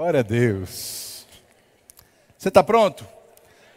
[0.00, 1.26] Glória a Deus.
[2.38, 3.06] Você está pronto?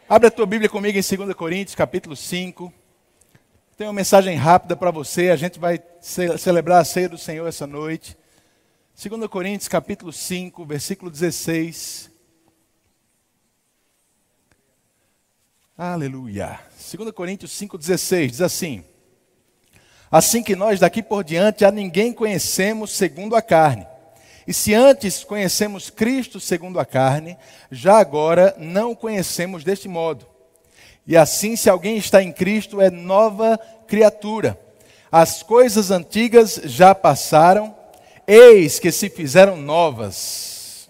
[0.07, 2.72] Abre a tua Bíblia comigo em 2 Coríntios, capítulo 5.
[3.76, 5.31] Tem uma mensagem rápida para você.
[5.31, 8.17] A gente vai ce celebrar a ceia do Senhor essa noite.
[8.96, 12.10] 2 Coríntios, capítulo 5, versículo 16.
[15.78, 16.57] Aleluia.
[16.89, 18.85] 2 Coríntios 5,16 diz assim:
[20.09, 23.91] Assim que nós daqui por diante a ninguém conhecemos segundo a carne.
[24.47, 27.37] E se antes conhecemos Cristo segundo a carne,
[27.71, 30.25] já agora não o conhecemos deste modo.
[31.05, 34.59] E assim, se alguém está em Cristo, é nova criatura.
[35.11, 37.75] As coisas antigas já passaram,
[38.25, 40.89] eis que se fizeram novas.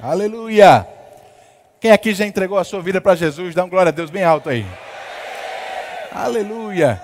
[0.00, 0.86] Aleluia!
[1.80, 3.54] Quem aqui já entregou a sua vida para Jesus?
[3.54, 4.66] Dá um glória a Deus bem alto aí.
[6.10, 7.00] Aleluia!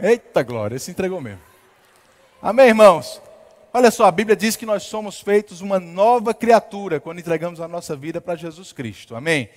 [0.00, 1.40] Eita glória, esse entregou mesmo.
[2.40, 3.20] Amém, irmãos?
[3.74, 7.66] Olha só, a Bíblia diz que nós somos feitos uma nova criatura quando entregamos a
[7.66, 9.16] nossa vida para Jesus Cristo.
[9.16, 9.48] Amém?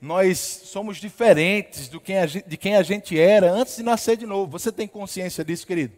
[0.00, 2.16] Nós somos diferentes do quem
[2.46, 4.52] de quem a gente era antes de nascer de novo.
[4.52, 5.92] Você tem consciência disso, querido?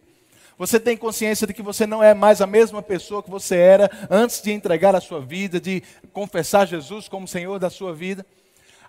[0.57, 3.89] Você tem consciência de que você não é mais a mesma pessoa que você era
[4.09, 8.25] antes de entregar a sua vida, de confessar Jesus como Senhor da sua vida?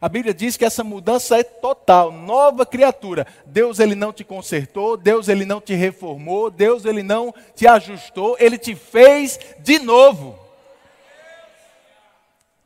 [0.02, 3.24] A Bíblia diz que essa mudança é total, nova criatura.
[3.46, 8.36] Deus ele não te consertou, Deus ele não te reformou, Deus ele não te ajustou,
[8.40, 10.36] ele te fez de novo.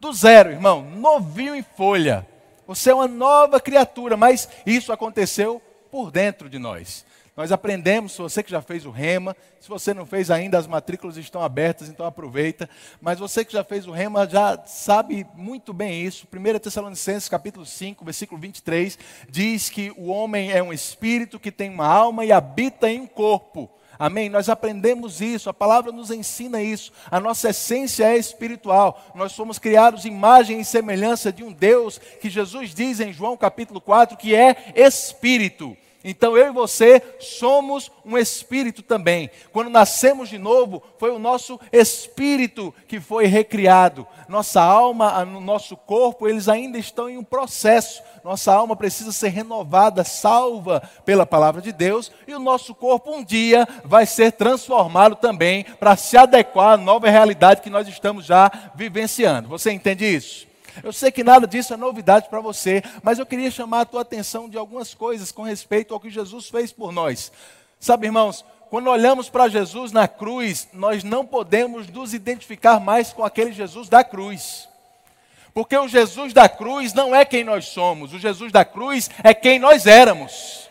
[0.01, 2.27] Do zero, irmão, novinho em folha.
[2.67, 7.05] Você é uma nova criatura, mas isso aconteceu por dentro de nós.
[7.37, 10.67] Nós aprendemos, se você que já fez o rema, se você não fez ainda, as
[10.67, 12.67] matrículas estão abertas, então aproveita.
[12.99, 16.27] Mas você que já fez o rema já sabe muito bem isso.
[16.33, 18.99] 1 Tessalonicenses capítulo 5, versículo 23,
[19.29, 23.07] diz que o homem é um espírito que tem uma alma e habita em um
[23.07, 23.71] corpo.
[23.99, 24.31] Amém?
[24.31, 26.91] Nós aprendemos isso, a palavra nos ensina isso.
[27.11, 29.13] A nossa essência é espiritual.
[29.15, 33.79] Nós somos criados imagem e semelhança de um Deus que Jesus diz em João capítulo
[33.79, 35.77] 4 que é espírito.
[36.09, 39.29] Então eu e você somos um espírito também.
[39.53, 44.07] Quando nascemos de novo, foi o nosso espírito que foi recriado.
[44.29, 48.01] Nossa alma, no nosso corpo, eles ainda estão em um processo.
[48.23, 53.25] Nossa alma precisa ser renovada, salva pela palavra de Deus, e o nosso corpo um
[53.25, 58.49] dia vai ser transformado também para se adequar à nova realidade que nós estamos já
[58.77, 59.49] vivenciando.
[59.49, 60.46] Você entende isso?
[60.83, 64.03] Eu sei que nada disso é novidade para você, mas eu queria chamar a tua
[64.03, 67.33] atenção de algumas coisas com respeito ao que Jesus fez por nós.
[67.79, 73.25] Sabe, irmãos, quando olhamos para Jesus na cruz, nós não podemos nos identificar mais com
[73.25, 74.69] aquele Jesus da cruz.
[75.55, 79.33] Porque o Jesus da cruz não é quem nós somos, o Jesus da cruz é
[79.33, 80.66] quem nós éramos.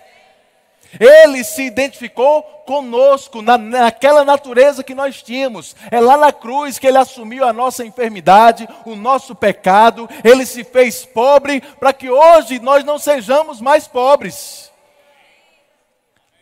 [0.99, 5.75] Ele se identificou conosco, na, naquela natureza que nós tínhamos.
[5.91, 10.09] É lá na cruz que ele assumiu a nossa enfermidade, o nosso pecado.
[10.23, 14.71] Ele se fez pobre para que hoje nós não sejamos mais pobres.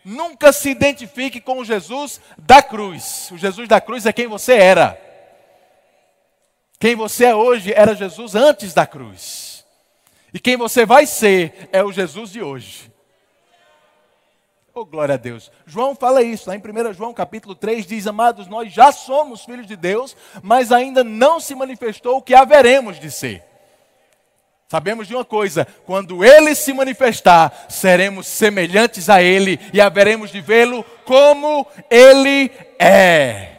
[0.03, 3.29] Nunca se identifique com o Jesus da cruz.
[3.31, 4.99] O Jesus da cruz é quem você era.
[6.79, 9.65] Quem você é hoje era Jesus antes da cruz.
[10.33, 12.92] E quem você vai ser é o Jesus de hoje.
[14.75, 15.51] Oh, glória a Deus.
[15.67, 19.67] João fala isso, lá em 1 João capítulo 3 diz: Amados, nós já somos filhos
[19.67, 23.43] de Deus, mas ainda não se manifestou o que haveremos de ser.
[24.67, 30.41] Sabemos de uma coisa: quando ele se manifestar, seremos semelhantes a ele e haveremos de
[30.41, 33.57] vê-lo como ele é.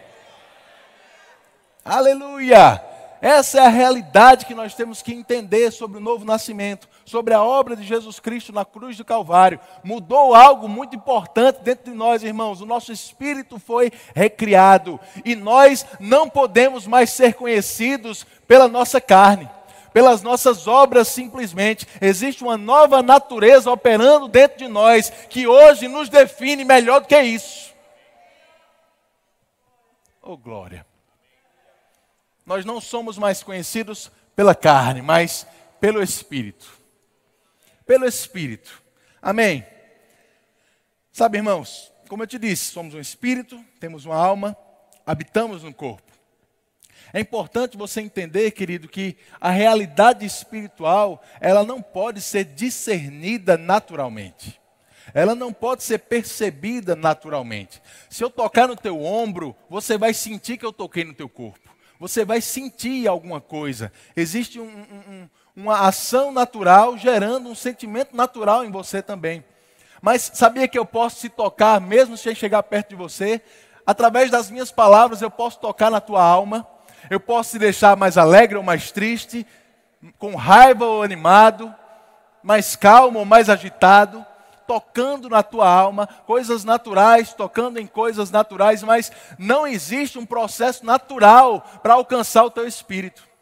[1.85, 2.83] Aleluia!
[3.21, 7.43] Essa é a realidade que nós temos que entender sobre o novo nascimento, sobre a
[7.43, 9.61] obra de Jesus Cristo na cruz do Calvário.
[9.83, 12.61] Mudou algo muito importante dentro de nós, irmãos.
[12.61, 19.49] O nosso espírito foi recriado e nós não podemos mais ser conhecidos pela nossa carne
[19.93, 21.87] pelas nossas obras simplesmente.
[22.01, 27.23] Existe uma nova natureza operando dentro de nós que hoje nos define melhor do que
[27.23, 27.73] isso.
[30.21, 30.85] Oh, glória
[32.47, 35.47] nós não somos mais conhecidos pela carne, mas
[35.81, 36.84] pelo Espírito.
[37.87, 38.83] Pelo Espírito.
[39.21, 39.65] Amém?
[41.13, 44.57] Sabe, irmãos, como eu te disse, somos um espírito, temos uma alma,
[45.07, 46.13] habitamos no corpo.
[47.13, 54.61] É importante você entender, querido, que a realidade espiritual, ela não pode ser discernida naturalmente.
[55.13, 57.81] Ela não pode ser percebida naturalmente.
[58.11, 61.75] Se eu tocar no teu ombro, você vai sentir que eu toquei no teu corpo
[61.99, 63.93] você vai sentir alguma coisa.
[64.17, 69.45] Existe um, um, uma ação natural gerando um sentimento natural em você também.
[70.03, 73.41] Mas sabia que eu posso te tocar mesmo sem chegar perto de você?
[73.87, 76.67] Através das minhas palavras eu posso tocar na tua alma.
[77.09, 79.47] Eu posso te deixar mais alegre ou mais triste,
[80.19, 81.75] com raiva ou animado,
[82.43, 84.25] mais calmo ou mais agitado,
[84.67, 90.85] tocando na tua alma, coisas naturais, tocando em coisas naturais, mas não existe um processo
[90.85, 93.34] natural para alcançar o teu espírito.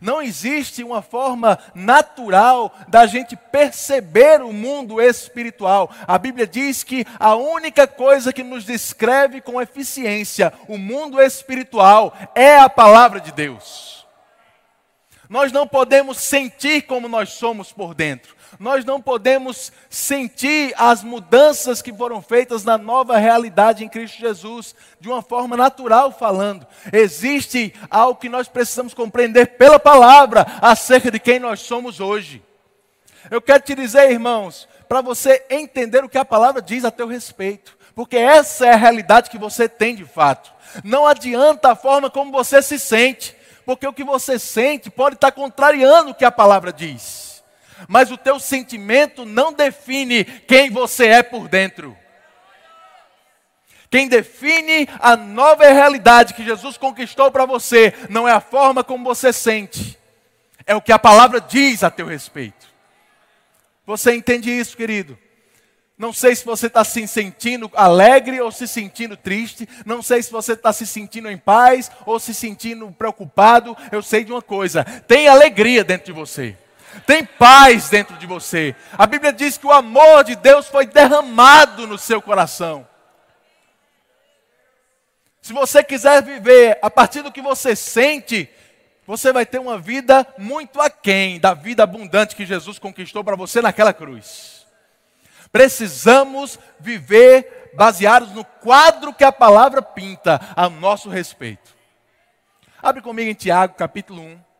[0.00, 5.90] Não existe uma forma natural da gente perceber o mundo espiritual.
[6.06, 12.16] A Bíblia diz que a única coisa que nos descreve com eficiência o mundo espiritual
[12.34, 14.06] é a palavra de Deus.
[15.28, 21.82] Nós não podemos sentir como nós somos por dentro nós não podemos sentir as mudanças
[21.82, 26.66] que foram feitas na nova realidade em Cristo Jesus, de uma forma natural falando.
[26.92, 32.42] Existe algo que nós precisamos compreender pela palavra acerca de quem nós somos hoje.
[33.30, 37.06] Eu quero te dizer, irmãos, para você entender o que a palavra diz a teu
[37.06, 40.52] respeito, porque essa é a realidade que você tem de fato.
[40.82, 43.34] Não adianta a forma como você se sente,
[43.64, 47.23] porque o que você sente pode estar contrariando o que a palavra diz
[47.88, 51.96] mas o teu sentimento não define quem você é por dentro.
[53.90, 59.04] Quem define a nova realidade que Jesus conquistou para você não é a forma como
[59.04, 59.96] você sente,
[60.66, 62.66] é o que a palavra diz a teu respeito.
[63.86, 65.16] Você entende isso, querido?
[65.96, 69.68] Não sei se você está se sentindo alegre ou se sentindo triste.
[69.86, 73.76] Não sei se você está se sentindo em paz ou se sentindo preocupado.
[73.92, 76.56] Eu sei de uma coisa: tem alegria dentro de você
[77.06, 78.74] tem paz dentro de você.
[78.96, 82.86] A Bíblia diz que o amor de Deus foi derramado no seu coração.
[85.40, 88.48] Se você quiser viver a partir do que você sente,
[89.06, 93.60] você vai ter uma vida muito aquém da vida abundante que Jesus conquistou para você
[93.60, 94.66] naquela cruz.
[95.52, 101.74] Precisamos viver baseados no quadro que a palavra pinta a nosso respeito.
[102.82, 104.53] Abre comigo em Tiago, capítulo 1.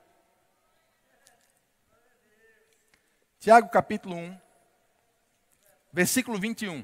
[3.44, 4.40] Tiago capítulo 1,
[5.92, 6.82] versículo 21.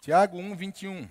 [0.00, 1.10] Tiago 1, 21.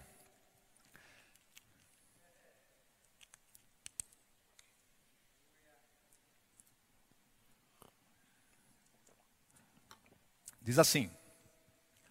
[10.62, 11.12] Diz assim: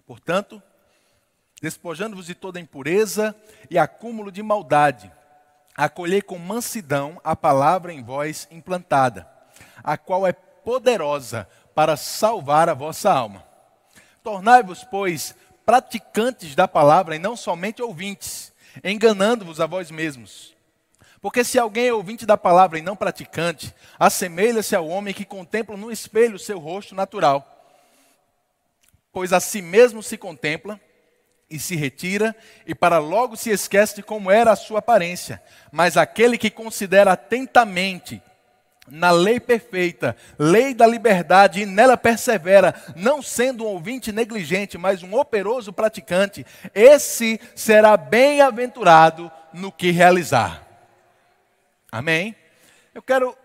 [0.04, 0.62] Portanto,
[1.60, 3.34] despojando-vos de toda impureza
[3.70, 5.10] e acúmulo de maldade,
[5.76, 9.28] acolhei com mansidão a palavra em vós implantada,
[9.82, 13.44] a qual é poderosa para salvar a vossa alma.
[14.22, 15.34] Tornai-vos, pois,
[15.64, 18.52] praticantes da palavra e não somente ouvintes,
[18.82, 20.56] enganando-vos a vós mesmos.
[21.20, 25.76] Porque se alguém é ouvinte da palavra e não praticante, assemelha-se ao homem que contempla
[25.76, 27.54] no espelho o seu rosto natural.
[29.12, 30.81] Pois a si mesmo se contempla
[31.50, 32.37] e se retira,
[32.67, 35.43] e para logo se esquece de como era a sua aparência.
[35.73, 38.23] Mas aquele que considera atentamente
[38.91, 45.03] na lei perfeita, lei da liberdade, e nela persevera, não sendo um ouvinte negligente, mas
[45.03, 50.67] um operoso praticante, esse será bem-aventurado no que realizar.
[51.91, 52.35] Amém?
[52.95, 53.37] Eu quero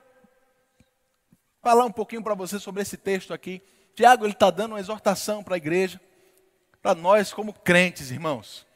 [1.61, 3.61] falar um pouquinho para você sobre esse texto aqui.
[3.95, 5.99] Tiago ele está dando uma exortação para a igreja
[6.83, 8.67] para nós, como crentes, irmãos,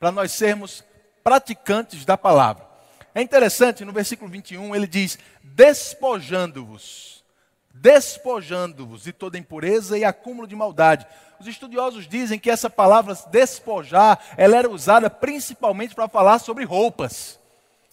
[0.00, 0.84] para nós sermos
[1.22, 2.68] praticantes da palavra.
[3.14, 7.24] É interessante, no versículo 21, ele diz: despojando-vos,
[7.72, 11.06] despojando-vos de toda impureza e acúmulo de maldade.
[11.38, 17.38] Os estudiosos dizem que essa palavra despojar, ela era usada principalmente para falar sobre roupas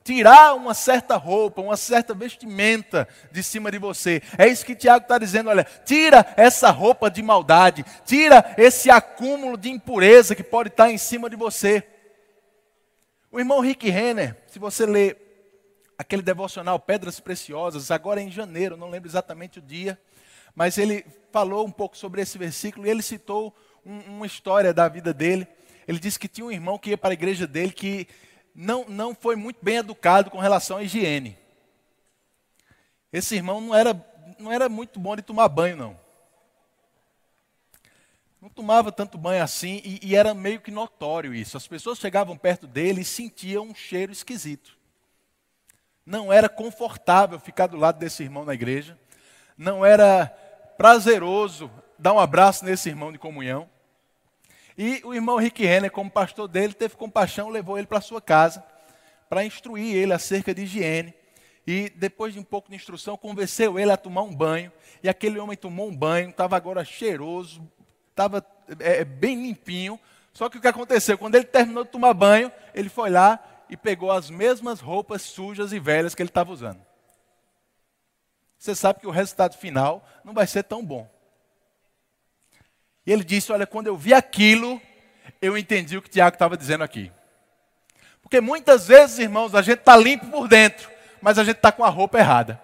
[0.03, 4.21] tirar uma certa roupa, uma certa vestimenta de cima de você.
[4.37, 9.57] É isso que Tiago está dizendo: olha, tira essa roupa de maldade, tira esse acúmulo
[9.57, 11.83] de impureza que pode estar em cima de você.
[13.31, 15.17] O irmão Rick Renner, se você ler
[15.97, 19.99] aquele devocional Pedras Preciosas, agora em janeiro, não lembro exatamente o dia,
[20.55, 23.55] mas ele falou um pouco sobre esse versículo e ele citou
[23.85, 25.47] um, uma história da vida dele.
[25.87, 28.07] Ele disse que tinha um irmão que ia para a igreja dele que
[28.53, 31.37] não, não foi muito bem educado com relação à higiene.
[33.11, 33.93] Esse irmão não era,
[34.39, 35.99] não era muito bom de tomar banho, não.
[38.41, 41.57] Não tomava tanto banho assim e, e era meio que notório isso.
[41.57, 44.75] As pessoas chegavam perto dele e sentiam um cheiro esquisito.
[46.05, 48.97] Não era confortável ficar do lado desse irmão na igreja.
[49.55, 50.25] Não era
[50.75, 53.69] prazeroso dar um abraço nesse irmão de comunhão.
[54.77, 58.63] E o irmão Rick Renner, como pastor dele, teve compaixão, levou ele para sua casa
[59.31, 61.13] para instruir ele acerca de higiene.
[61.65, 64.69] E depois de um pouco de instrução, convenceu ele a tomar um banho.
[65.01, 67.65] E aquele homem tomou um banho, estava agora cheiroso,
[68.09, 68.45] estava
[68.79, 69.97] é, bem limpinho.
[70.33, 71.17] Só que o que aconteceu?
[71.17, 75.71] Quando ele terminou de tomar banho, ele foi lá e pegou as mesmas roupas sujas
[75.71, 76.81] e velhas que ele estava usando.
[78.57, 81.09] Você sabe que o resultado final não vai ser tão bom.
[83.05, 84.81] E ele disse: Olha, quando eu vi aquilo,
[85.41, 87.11] eu entendi o que Tiago estava dizendo aqui.
[88.21, 90.89] Porque muitas vezes, irmãos, a gente está limpo por dentro,
[91.21, 92.61] mas a gente está com a roupa errada.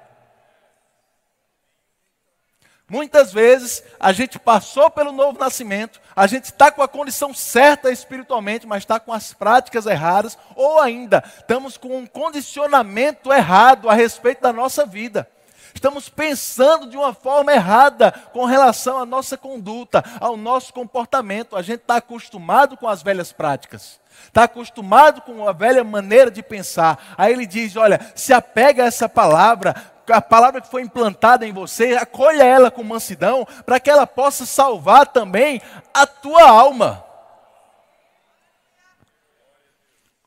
[2.90, 7.92] Muitas vezes a gente passou pelo novo nascimento, a gente está com a condição certa
[7.92, 13.94] espiritualmente, mas está com as práticas erradas, ou ainda estamos com um condicionamento errado a
[13.94, 15.30] respeito da nossa vida.
[15.74, 21.56] Estamos pensando de uma forma errada com relação à nossa conduta, ao nosso comportamento.
[21.56, 26.42] A gente está acostumado com as velhas práticas, está acostumado com a velha maneira de
[26.42, 27.16] pensar.
[27.18, 29.76] Aí ele diz: olha, se apega a essa palavra,
[30.10, 34.46] a palavra que foi implantada em você, acolha ela com mansidão, para que ela possa
[34.46, 35.62] salvar também
[35.94, 37.04] a tua alma.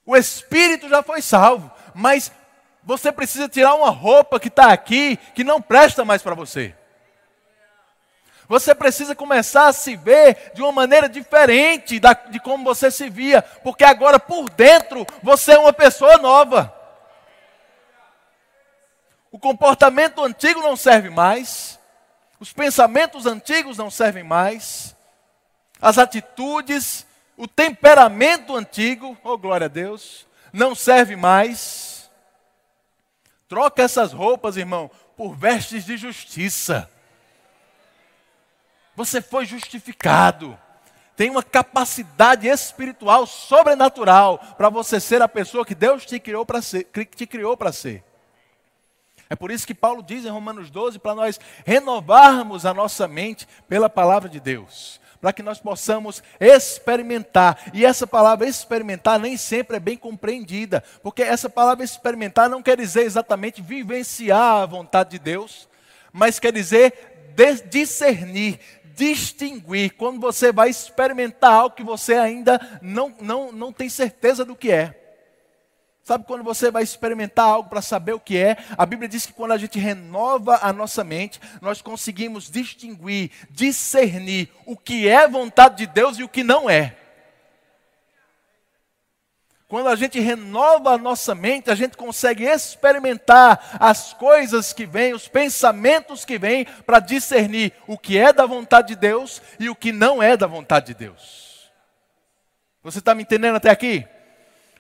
[0.04, 2.32] O espírito já foi salvo, mas
[2.82, 6.75] você precisa tirar uma roupa que está aqui, que não presta mais para você.
[8.49, 13.08] Você precisa começar a se ver de uma maneira diferente da, de como você se
[13.08, 16.75] via, porque agora por dentro você é uma pessoa nova.
[19.30, 21.78] O comportamento antigo não serve mais,
[22.40, 24.96] os pensamentos antigos não servem mais,
[25.80, 27.06] as atitudes,
[27.37, 31.89] o temperamento antigo, oh glória a Deus, não serve mais.
[33.50, 36.88] Troca essas roupas, irmão, por vestes de justiça.
[38.95, 40.57] Você foi justificado.
[41.16, 46.62] Tem uma capacidade espiritual sobrenatural para você ser a pessoa que Deus te criou para
[46.62, 48.04] ser, te criou para ser.
[49.28, 53.49] É por isso que Paulo diz em Romanos 12 para nós renovarmos a nossa mente
[53.69, 57.70] pela palavra de Deus, para que nós possamos experimentar.
[57.74, 62.76] E essa palavra experimentar nem sempre é bem compreendida, porque essa palavra experimentar não quer
[62.76, 65.68] dizer exatamente vivenciar a vontade de Deus,
[66.12, 67.10] mas quer dizer
[67.70, 68.58] discernir,
[68.94, 74.56] distinguir, quando você vai experimentar algo que você ainda não, não, não tem certeza do
[74.56, 75.00] que é.
[76.10, 78.56] Sabe quando você vai experimentar algo para saber o que é?
[78.76, 84.50] A Bíblia diz que quando a gente renova a nossa mente, nós conseguimos distinguir, discernir
[84.66, 86.96] o que é vontade de Deus e o que não é.
[89.68, 95.14] Quando a gente renova a nossa mente, a gente consegue experimentar as coisas que vêm,
[95.14, 99.76] os pensamentos que vêm, para discernir o que é da vontade de Deus e o
[99.76, 101.70] que não é da vontade de Deus.
[102.82, 104.08] Você está me entendendo até aqui?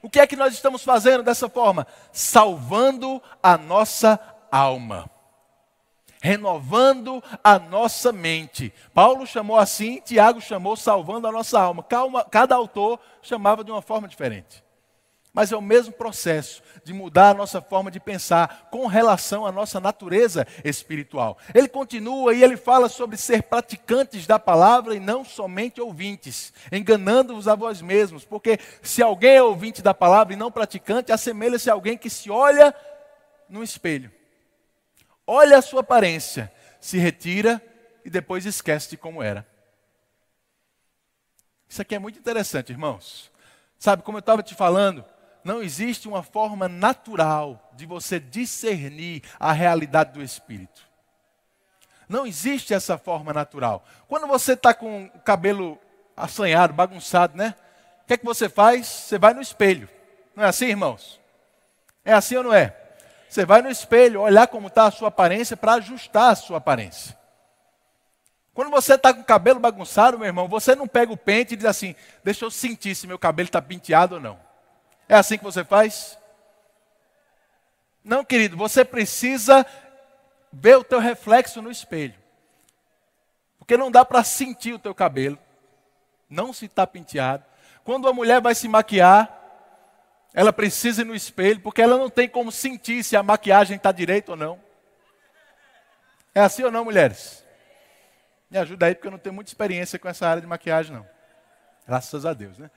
[0.02, 1.86] O que é que nós estamos fazendo dessa forma?
[2.12, 4.18] Salvando a nossa
[4.50, 5.10] alma.
[6.22, 8.72] Renovando a nossa mente.
[8.92, 11.82] Paulo chamou assim, Tiago chamou salvando a nossa alma.
[11.82, 14.62] Calma, cada autor chamava de uma forma diferente.
[15.40, 19.50] Mas é o mesmo processo de mudar a nossa forma de pensar com relação à
[19.50, 21.38] nossa natureza espiritual.
[21.54, 27.48] Ele continua e ele fala sobre ser praticantes da palavra e não somente ouvintes, enganando-vos
[27.48, 31.72] a vós mesmos, porque se alguém é ouvinte da palavra e não praticante, assemelha-se a
[31.72, 32.74] alguém que se olha
[33.48, 34.12] no espelho.
[35.26, 37.62] Olha a sua aparência, se retira
[38.04, 39.46] e depois esquece de como era.
[41.66, 43.30] Isso aqui é muito interessante, irmãos.
[43.78, 45.02] Sabe, como eu estava te falando,
[45.44, 50.88] não existe uma forma natural de você discernir a realidade do Espírito.
[52.08, 53.84] Não existe essa forma natural.
[54.08, 55.78] Quando você está com o cabelo
[56.16, 57.54] assanhado, bagunçado, né?
[58.02, 58.86] O que é que você faz?
[58.86, 59.88] Você vai no espelho.
[60.34, 61.20] Não é assim, irmãos?
[62.04, 62.76] É assim ou não é?
[63.28, 67.16] Você vai no espelho, olhar como está a sua aparência para ajustar a sua aparência.
[68.52, 71.56] Quando você está com o cabelo bagunçado, meu irmão, você não pega o pente e
[71.56, 71.94] diz assim:
[72.24, 74.49] deixa eu sentir se meu cabelo está penteado ou não.
[75.10, 76.16] É assim que você faz?
[78.04, 79.66] Não, querido, você precisa
[80.52, 82.14] ver o teu reflexo no espelho.
[83.58, 85.36] Porque não dá para sentir o teu cabelo.
[86.28, 87.44] Não se está penteado.
[87.82, 89.36] Quando a mulher vai se maquiar,
[90.32, 93.90] ela precisa ir no espelho, porque ela não tem como sentir se a maquiagem está
[93.90, 94.60] direita ou não.
[96.32, 97.44] É assim ou não, mulheres?
[98.48, 101.06] Me ajuda aí, porque eu não tenho muita experiência com essa área de maquiagem, não.
[101.84, 102.70] Graças a Deus, né?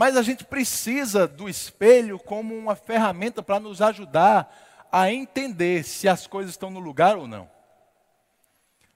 [0.00, 4.50] Mas a gente precisa do espelho como uma ferramenta para nos ajudar
[4.90, 7.50] a entender se as coisas estão no lugar ou não.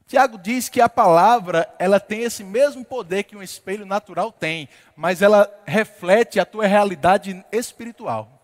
[0.06, 4.66] Tiago diz que a palavra, ela tem esse mesmo poder que um espelho natural tem,
[4.96, 8.40] mas ela reflete a tua realidade espiritual.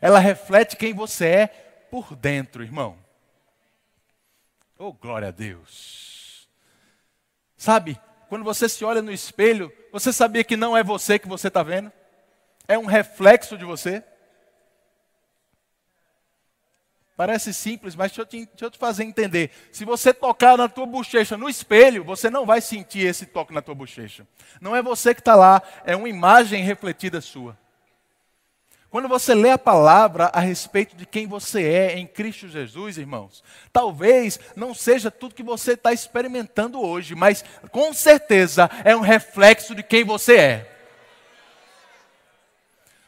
[0.00, 1.46] ela reflete quem você é
[1.90, 2.96] por dentro, irmão.
[4.78, 6.48] Oh, glória a Deus.
[7.54, 8.00] Sabe,
[8.30, 11.62] quando você se olha no espelho, você sabia que não é você que você está
[11.62, 11.92] vendo?
[12.66, 14.02] É um reflexo de você?
[17.14, 19.50] Parece simples, mas deixa eu, te, deixa eu, te, fazer entender.
[19.70, 23.60] Se você tocar na tua bochecha no espelho, você não vai sentir esse toque na
[23.60, 24.26] tua bochecha.
[24.60, 27.56] Não é você que está lá, é uma imagem refletida sua.
[28.92, 33.42] Quando você lê a palavra a respeito de quem você é em Cristo Jesus, irmãos,
[33.72, 39.74] talvez não seja tudo que você está experimentando hoje, mas com certeza é um reflexo
[39.74, 40.78] de quem você é.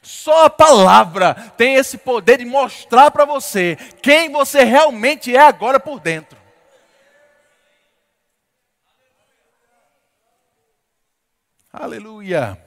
[0.00, 5.78] Só a palavra tem esse poder de mostrar para você quem você realmente é agora
[5.78, 6.38] por dentro.
[11.70, 12.58] Aleluia.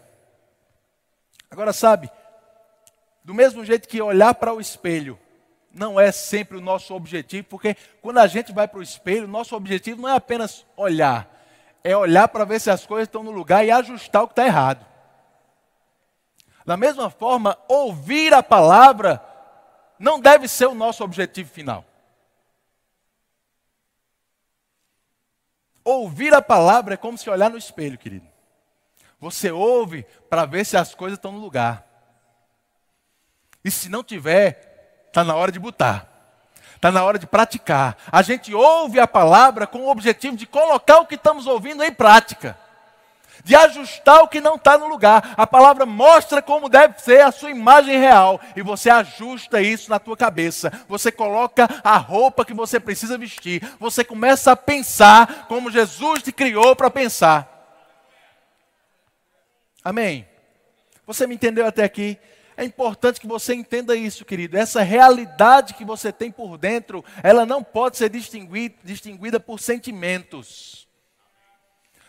[1.49, 2.11] Agora sabe,
[3.27, 5.19] do mesmo jeito que olhar para o espelho
[5.69, 9.53] não é sempre o nosso objetivo, porque quando a gente vai para o espelho, nosso
[9.53, 11.29] objetivo não é apenas olhar,
[11.83, 14.45] é olhar para ver se as coisas estão no lugar e ajustar o que está
[14.45, 14.85] errado.
[16.65, 19.21] Da mesma forma, ouvir a palavra
[19.99, 21.83] não deve ser o nosso objetivo final.
[25.83, 28.27] Ouvir a palavra é como se olhar no espelho, querido.
[29.19, 31.86] Você ouve para ver se as coisas estão no lugar.
[33.67, 36.07] E se não tiver, está na hora de botar.
[36.73, 37.97] Está na hora de praticar.
[38.09, 41.91] A gente ouve a palavra com o objetivo de colocar o que estamos ouvindo em
[41.91, 42.57] prática
[43.43, 45.33] de ajustar o que não está no lugar.
[45.35, 49.99] A palavra mostra como deve ser a sua imagem real e você ajusta isso na
[49.99, 50.71] tua cabeça.
[50.87, 53.61] Você coloca a roupa que você precisa vestir.
[53.81, 57.47] Você começa a pensar como Jesus te criou para pensar.
[59.83, 60.25] Amém.
[61.05, 62.17] Você me entendeu até aqui?
[62.57, 64.57] É importante que você entenda isso, querido.
[64.57, 70.87] Essa realidade que você tem por dentro, ela não pode ser distinguida, por sentimentos.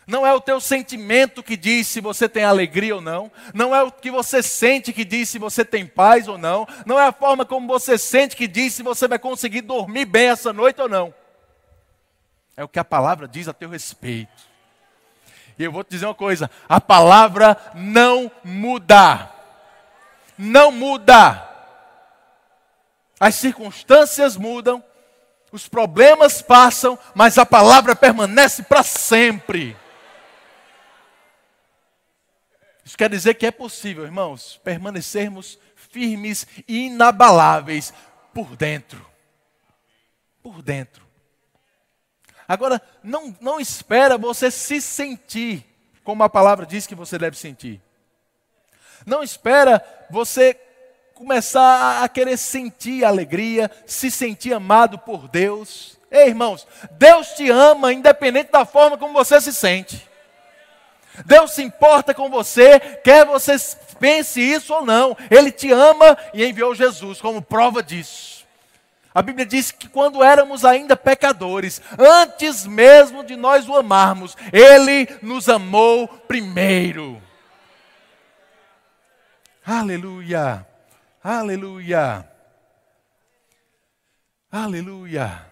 [0.07, 3.31] Não é o teu sentimento que diz se você tem alegria ou não.
[3.53, 6.67] Não é o que você sente que diz se você tem paz ou não.
[6.83, 10.29] Não é a forma como você sente que diz se você vai conseguir dormir bem
[10.29, 11.13] essa noite ou não.
[12.57, 14.49] É o que a palavra diz a teu respeito.
[15.59, 19.38] E eu vou te dizer uma coisa: a palavra não muda.
[20.41, 21.45] Não muda.
[23.19, 24.81] As circunstâncias mudam,
[25.51, 29.75] os problemas passam, mas a palavra permanece para sempre.
[32.85, 37.93] Isso quer dizer que é possível, irmãos, permanecermos firmes e inabaláveis
[38.33, 39.05] por dentro.
[40.41, 41.05] Por dentro.
[42.47, 45.65] Agora, não, não espera você se sentir
[46.01, 47.81] como a palavra diz que você deve sentir.
[49.09, 50.55] Não espera você
[51.13, 55.97] começar a querer sentir alegria, se sentir amado por Deus.
[56.09, 60.07] Ei, irmãos, Deus te ama independente da forma como você se sente.
[61.25, 63.55] Deus se importa com você, quer você
[63.99, 65.17] pense isso ou não.
[65.29, 68.45] Ele te ama e enviou Jesus como prova disso.
[69.13, 75.09] A Bíblia diz que quando éramos ainda pecadores, antes mesmo de nós o amarmos, Ele
[75.21, 77.21] nos amou primeiro.
[79.71, 80.67] Aleluia,
[81.23, 82.27] aleluia,
[84.51, 85.45] aleluia.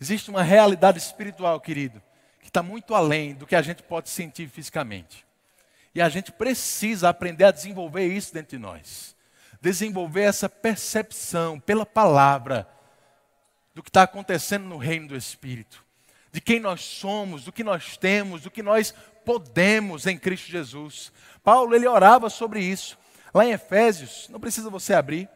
[0.00, 2.02] Existe uma realidade espiritual, querido,
[2.42, 5.26] está muito além do que a gente pode sentir fisicamente.
[5.94, 9.14] E a gente precisa aprender a desenvolver isso dentro de nós.
[9.60, 12.66] Desenvolver essa percepção pela palavra
[13.74, 15.84] do que está acontecendo no reino do Espírito.
[16.32, 18.94] De quem nós somos, do que nós temos, do que nós
[19.26, 21.12] podemos em Cristo Jesus.
[21.44, 22.96] Paulo, ele orava sobre isso.
[23.36, 25.28] Lá em Efésios, não precisa você abrir,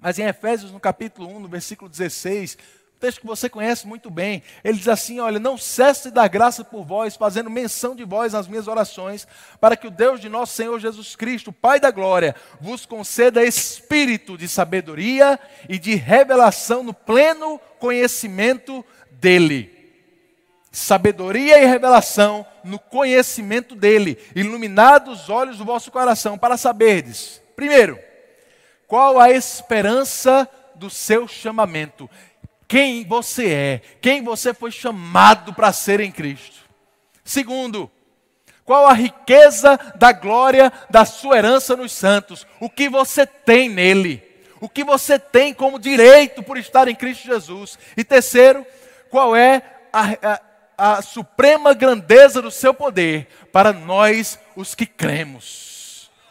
[0.00, 2.56] mas em Efésios, no capítulo 1, no versículo 16,
[2.98, 4.42] texto que você conhece muito bem.
[4.64, 8.32] Ele diz assim: Olha, não cesse de dar graça por vós, fazendo menção de vós
[8.32, 9.28] nas minhas orações,
[9.60, 14.38] para que o Deus de nosso Senhor Jesus Cristo, Pai da glória, vos conceda espírito
[14.38, 19.79] de sabedoria e de revelação no pleno conhecimento dEle.
[20.70, 27.98] Sabedoria e revelação no conhecimento dEle, iluminados os olhos do vosso coração, para saberdes, primeiro,
[28.86, 32.08] qual a esperança do seu chamamento
[32.70, 36.60] quem você é, quem você foi chamado para ser em Cristo.
[37.24, 37.90] Segundo,
[38.64, 42.46] qual a riqueza da glória da sua herança nos santos?
[42.60, 44.22] O que você tem nele?
[44.60, 47.76] O que você tem como direito por estar em Cristo Jesus?
[47.96, 48.64] E terceiro,
[49.10, 50.40] qual é a, a,
[50.80, 55.70] a suprema grandeza do seu poder para nós os que cremos?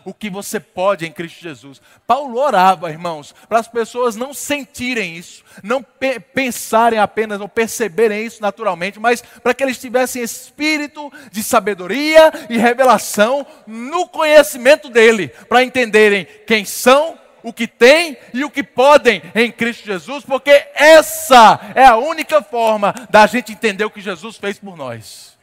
[0.06, 1.82] o que você pode em Cristo Jesus.
[2.08, 8.26] Paulo orava, irmãos, para as pessoas não sentirem isso, não pe pensarem apenas ou perceberem
[8.26, 15.28] isso naturalmente, mas para que eles tivessem espírito de sabedoria e revelação no conhecimento dele,
[15.48, 20.52] para entenderem quem são, o que têm e o que podem em Cristo Jesus, porque
[20.76, 25.38] essa é a única forma da gente entender o que Jesus fez por nós.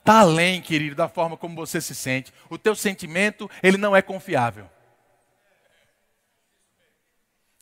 [0.00, 2.30] Está além, querido, da forma como você se sente.
[2.50, 4.68] O teu sentimento, ele não é confiável.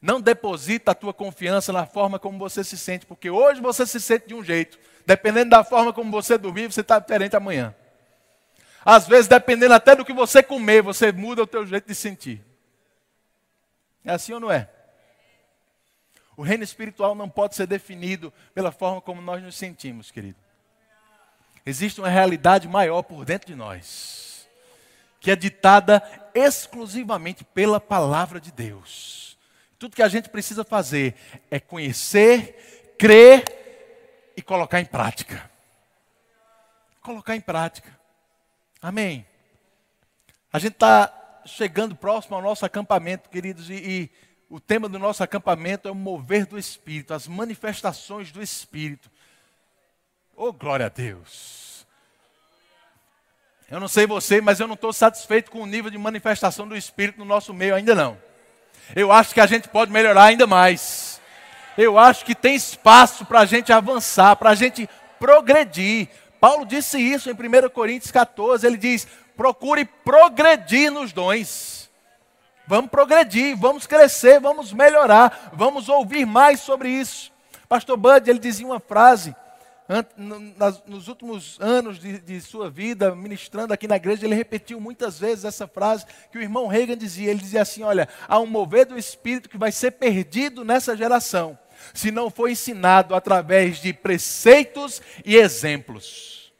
[0.02, 4.00] Não deposita a tua confiança na forma como você se sente, porque hoje você se
[4.00, 4.76] sente de um jeito.
[5.06, 7.72] Dependendo da forma como você dormir, você está diferente amanhã.
[8.84, 12.44] Às vezes, dependendo até do que você comer, você muda o teu jeito de sentir.
[14.04, 14.68] É assim ou não é?
[16.36, 20.38] O reino espiritual não pode ser definido pela forma como nós nos sentimos, querido.
[21.64, 24.48] Existe uma realidade maior por dentro de nós,
[25.20, 26.02] que é ditada
[26.34, 29.38] exclusivamente pela palavra de Deus.
[29.78, 31.14] Tudo que a gente precisa fazer
[31.50, 33.44] é conhecer, crer
[34.36, 35.48] e colocar em prática.
[37.00, 38.01] Colocar em prática.
[38.82, 39.24] Amém.
[40.52, 44.10] A gente está chegando próximo ao nosso acampamento, queridos, e, e
[44.50, 49.08] o tema do nosso acampamento é o mover do Espírito, as manifestações do Espírito.
[50.34, 51.86] Oh, glória a Deus.
[53.70, 56.76] Eu não sei você, mas eu não estou satisfeito com o nível de manifestação do
[56.76, 58.18] Espírito no nosso meio ainda não.
[58.96, 61.20] Eu acho que a gente pode melhorar ainda mais.
[61.78, 64.88] Eu acho que tem espaço para a gente avançar, para a gente
[65.20, 66.08] progredir.
[66.42, 68.66] Paulo disse isso em 1 Coríntios 14.
[68.66, 71.88] Ele diz: procure progredir nos dons.
[72.66, 77.30] Vamos progredir, vamos crescer, vamos melhorar, vamos ouvir mais sobre isso.
[77.68, 79.36] Pastor Bud, ele dizia uma frase
[80.84, 85.44] nos últimos anos de, de, sua vida, ministrando aqui na igreja, ele repetiu muitas vezes
[85.44, 87.30] essa frase que o irmão Reagan dizia.
[87.30, 91.56] Ele dizia assim: Olha, há um mover do Espírito que vai ser perdido nessa geração,
[91.94, 96.52] se não for ensinado através de preceitos e exemplos.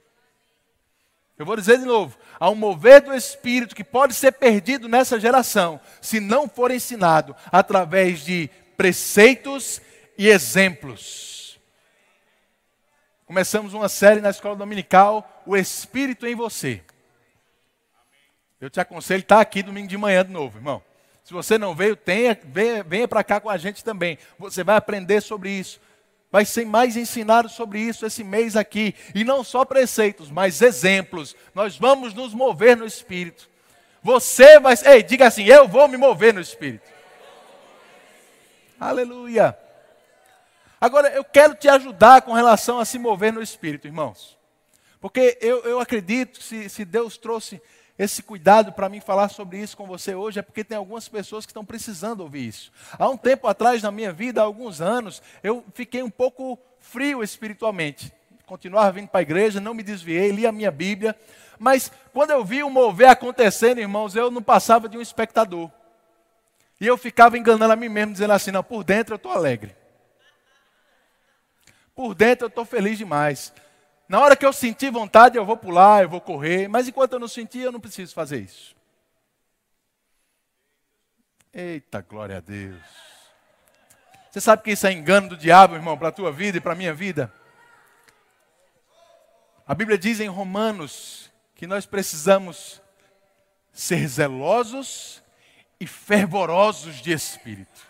[1.39, 5.19] Eu vou dizer de novo: há um mover do Espírito que pode ser perdido nessa
[5.19, 9.81] geração, se não for ensinado através de preceitos
[10.17, 11.59] e exemplos.
[13.25, 16.83] Começamos uma série na escola dominical, O Espírito em Você.
[18.61, 20.83] Eu te aconselho, está aqui domingo de manhã de novo, irmão.
[21.25, 24.19] Se você não veio, tenha, venha, venha para cá com a gente também.
[24.39, 25.81] Você vai aprender sobre isso.
[26.31, 28.95] Vai ser mais ensinado sobre isso esse mês aqui.
[29.15, 31.37] E não só preceitos, mas exemplos.
[31.55, 33.49] Nós vamos nos mover no Espírito.
[34.03, 34.75] Você vai.
[34.85, 36.91] Ei, diga assim: eu vou me mover no Espírito.
[38.81, 39.57] Aleluia.
[40.81, 44.37] Agora, eu quero te ajudar com relação a se mover no Espírito, irmãos.
[45.01, 47.63] Porque eu, eu acredito que se, se Deus trouxe
[47.99, 51.45] esse cuidado para mim falar sobre isso com você hoje, é porque tem algumas pessoas
[51.45, 52.73] que estão precisando ouvir isso.
[52.99, 57.23] Há um tempo atrás, na minha vida, há alguns anos, eu fiquei um pouco frio
[57.23, 58.13] espiritualmente.
[58.47, 61.17] Continuava vindo para a igreja, não me desviei, li a minha Bíblia.
[61.59, 65.71] Mas quando eu vi o mover acontecendo, irmãos, eu não passava de um espectador.
[66.81, 69.77] E eu ficava enganando a mim mesmo, dizendo assim: não, por dentro eu estou alegre.
[71.95, 73.53] Por dentro eu estou feliz demais.
[74.13, 77.19] Na hora que eu sentir vontade, eu vou pular, eu vou correr, mas enquanto eu
[77.19, 78.77] não sentir, eu não preciso fazer isso.
[81.51, 82.83] Eita, glória a Deus.
[84.31, 86.75] Você sabe que isso é engano do diabo, irmão, para a tua vida e para
[86.75, 87.33] a minha vida?
[89.67, 92.83] A Bíblia diz em Romanos que nós precisamos
[93.73, 95.23] ser zelosos
[95.81, 97.81] e fervorosos de espírito.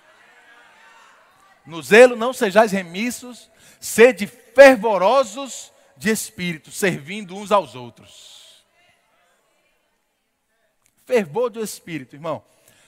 [1.66, 8.64] No zelo não sejais remissos, Sede fervorosos de espírito, servindo uns aos outros.
[11.04, 12.42] Fervor do espírito, irmão.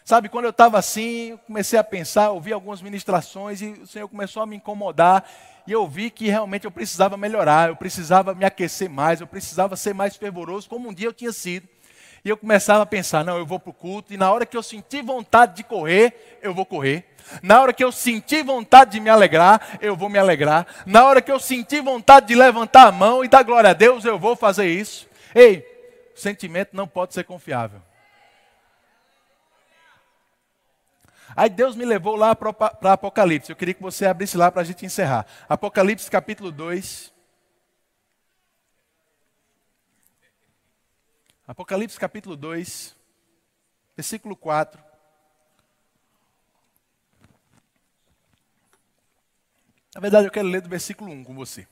[0.05, 4.43] Sabe, quando eu estava assim, comecei a pensar, ouvi algumas ministrações e o Senhor começou
[4.43, 5.29] a me incomodar.
[5.67, 9.77] E eu vi que realmente eu precisava melhorar, eu precisava me aquecer mais, eu precisava
[9.77, 11.67] ser mais fervoroso, como um dia eu tinha sido.
[12.25, 14.57] E eu começava a pensar: não, eu vou para o culto, e na hora que
[14.57, 17.05] eu sentir vontade de correr, eu vou correr.
[17.43, 20.67] Na hora que eu sentir vontade de me alegrar, eu vou me alegrar.
[20.87, 24.05] Na hora que eu sentir vontade de levantar a mão e dar glória a Deus,
[24.05, 25.09] eu vou fazer isso.
[25.35, 25.67] Ei,
[26.15, 27.81] sentimento não pode ser confiável.
[31.37, 33.51] Aí Deus me levou lá para Apocalipse.
[33.51, 35.27] Eu queria que você abrisse lá para a gente encerrar.
[35.49, 37.14] Apocalipse capítulo 2.
[41.47, 42.97] Apocalipse capítulo 2,
[43.95, 44.83] versículo 4.
[49.95, 51.69] Na verdade, eu quero ler do versículo 1 com você.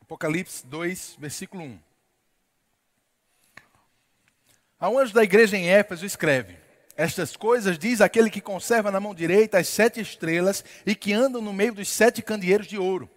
[0.00, 1.78] Apocalipse 2, versículo 1.
[4.80, 6.58] Ao anjo da igreja em Éfeso escreve:
[6.96, 11.42] Estas coisas diz aquele que conserva na mão direita as sete estrelas e que anda
[11.42, 13.08] no meio dos sete candeeiros de ouro.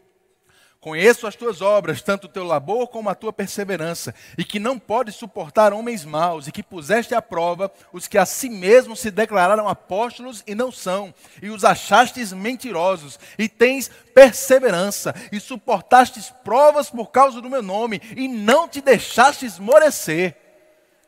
[0.85, 4.77] Conheço as tuas obras, tanto o teu labor como a tua perseverança, e que não
[4.77, 9.09] podes suportar homens maus, e que puseste à prova os que a si mesmos se
[9.09, 16.87] declararam apóstolos e não são, e os achastes mentirosos, e tens perseverança, e suportastes provas
[16.87, 20.35] por causa do meu nome, e não te deixaste esmorecer.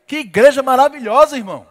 [0.08, 1.64] Que igreja maravilhosa, irmão.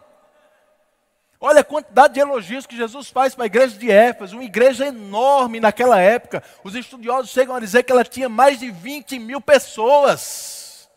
[1.39, 4.87] Olha a quantidade de elogios que Jesus faz para a igreja de Éfeso, uma igreja
[4.87, 6.43] enorme naquela época.
[6.63, 10.89] Os estudiosos chegam a dizer que ela tinha mais de 20 mil pessoas.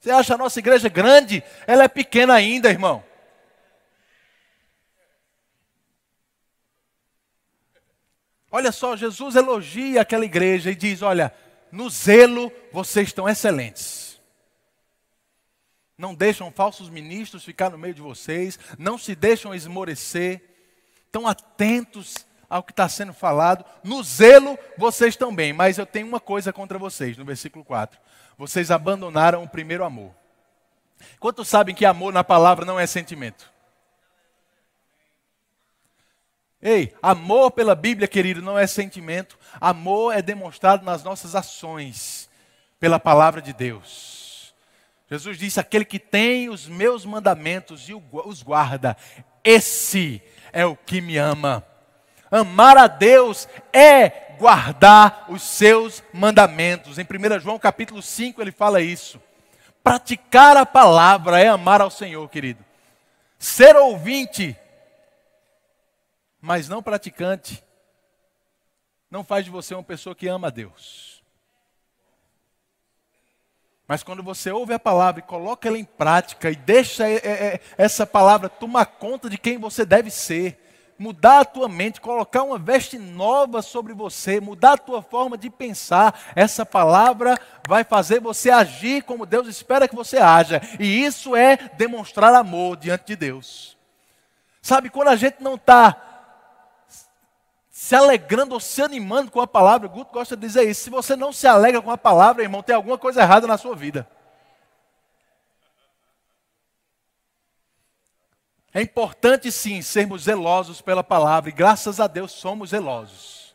[0.00, 1.42] Você acha a nossa igreja grande?
[1.66, 3.04] Ela é pequena ainda, irmão.
[8.50, 11.34] Olha só, Jesus elogia aquela igreja e diz: Olha,
[11.70, 14.05] no zelo vocês estão excelentes
[15.98, 20.42] não deixam falsos ministros ficar no meio de vocês, não se deixam esmorecer,
[21.06, 23.64] estão atentos ao que está sendo falado.
[23.82, 27.98] No zelo, vocês estão bem, mas eu tenho uma coisa contra vocês, no versículo 4.
[28.36, 30.12] Vocês abandonaram o primeiro amor.
[31.18, 33.50] Quantos sabem que amor na palavra não é sentimento?
[36.60, 39.38] Ei, amor pela Bíblia, querido, não é sentimento.
[39.60, 42.28] Amor é demonstrado nas nossas ações,
[42.80, 44.25] pela palavra de Deus.
[45.10, 48.96] Jesus disse: Aquele que tem os meus mandamentos e os guarda,
[49.42, 51.64] esse é o que me ama.
[52.30, 56.98] Amar a Deus é guardar os seus mandamentos.
[56.98, 59.20] Em 1 João capítulo 5 ele fala isso.
[59.82, 62.64] Praticar a palavra é amar ao Senhor, querido.
[63.38, 64.56] Ser ouvinte,
[66.40, 67.62] mas não praticante,
[69.10, 71.15] não faz de você uma pessoa que ama a Deus.
[73.88, 77.04] Mas quando você ouve a palavra e coloca ela em prática e deixa
[77.78, 80.60] essa palavra tomar conta de quem você deve ser,
[80.98, 85.50] mudar a tua mente, colocar uma veste nova sobre você, mudar a tua forma de
[85.50, 90.60] pensar, essa palavra vai fazer você agir como Deus espera que você haja.
[90.80, 93.76] E isso é demonstrar amor diante de Deus.
[94.60, 96.05] Sabe, quando a gente não está
[97.76, 99.86] se alegrando ou se animando com a palavra.
[99.86, 100.84] O Guto gosta de dizer isso.
[100.84, 103.76] Se você não se alegra com a palavra, irmão, tem alguma coisa errada na sua
[103.76, 104.08] vida.
[108.72, 113.54] É importante sim sermos zelosos pela palavra, e graças a Deus somos zelosos.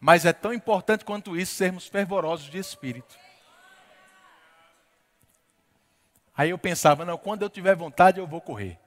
[0.00, 3.18] Mas é tão importante quanto isso sermos fervorosos de espírito.
[6.34, 8.78] Aí eu pensava, não, quando eu tiver vontade eu vou correr.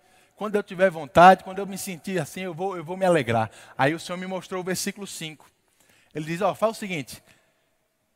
[0.42, 3.52] Quando eu tiver vontade, quando eu me sentir assim, eu vou, eu vou me alegrar.
[3.78, 5.46] Aí o Senhor me mostrou o versículo 5.
[6.16, 7.22] Ele diz: Ó, oh, o seguinte.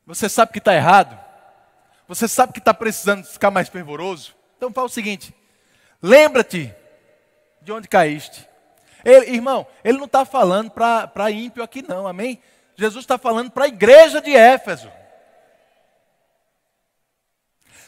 [0.08, 1.16] Você sabe que está errado?
[2.08, 4.34] Você sabe que está precisando ficar mais fervoroso?
[4.58, 5.36] Então fala o seguinte:
[6.02, 6.74] lembra-te
[7.62, 8.50] de onde caíste.
[9.04, 12.42] Ele, irmão, ele não está falando para ímpio aqui, não, amém?
[12.76, 14.92] Jesus está falando para a igreja de Éfeso.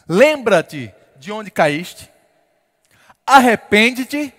[0.07, 2.15] Lembra-te de onde caíste
[3.27, 4.33] arrepende-te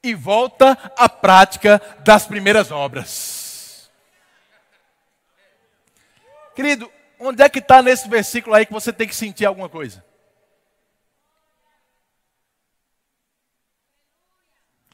[0.00, 3.90] e volta à prática das primeiras obras.
[6.54, 10.04] Querido, onde é que está nesse versículo aí que você tem que sentir alguma coisa?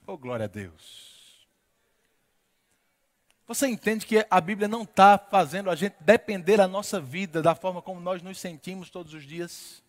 [0.06, 1.46] Oh, glória a Deus.
[3.46, 7.54] Você entende que a Bíblia não está fazendo a gente depender a nossa vida da
[7.54, 9.82] forma como nós nos sentimos todos os dias?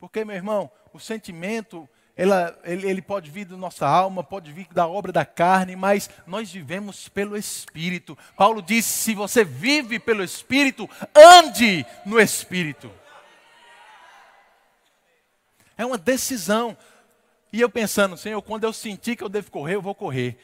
[0.00, 1.86] Porque, meu irmão, o sentimento,
[2.16, 6.08] ela, ele, ele, pode vir da nossa alma, pode vir da obra da carne, mas
[6.26, 8.16] nós vivemos pelo Espírito.
[8.34, 12.90] Paulo disse: se você vive pelo Espírito, ande no Espírito.
[15.76, 16.76] É uma decisão.
[17.52, 20.38] E eu pensando, Senhor, quando eu sentir que eu devo correr, eu vou correr.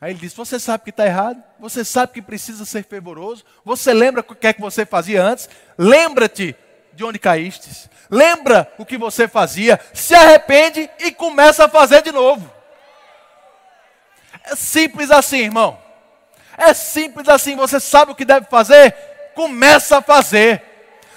[0.00, 3.92] Aí ele disse: Você sabe que está errado, você sabe que precisa ser fervoroso, você
[3.92, 6.54] lembra o que é que você fazia antes, lembra-te
[6.94, 7.90] de onde caíste.
[8.10, 12.50] Lembra o que você fazia, se arrepende e começa a fazer de novo.
[14.44, 15.78] É simples assim, irmão.
[16.56, 17.56] É simples assim.
[17.56, 18.94] Você sabe o que deve fazer?
[19.34, 20.62] Começa a fazer.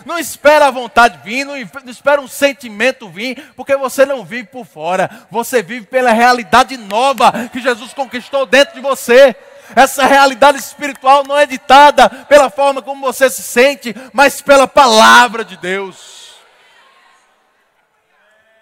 [0.06, 4.66] Não espera a vontade vir, não espera um sentimento vir, porque você não vive por
[4.66, 5.10] fora.
[5.30, 9.36] Você vive pela realidade nova que Jesus conquistou dentro de você.
[9.76, 15.44] Essa realidade espiritual não é ditada pela forma como você se sente, mas pela palavra
[15.44, 16.36] de Deus.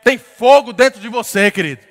[0.04, 1.84] Tem fogo dentro de você, querido.